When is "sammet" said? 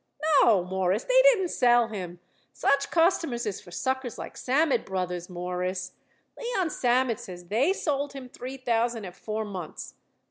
4.35-4.83, 6.71-7.19